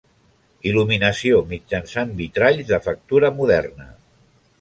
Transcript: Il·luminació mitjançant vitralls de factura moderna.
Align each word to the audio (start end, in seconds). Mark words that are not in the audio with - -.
Il·luminació 0.69 1.41
mitjançant 1.51 2.15
vitralls 2.21 2.65
de 2.71 2.79
factura 2.87 3.31
moderna. 3.41 3.87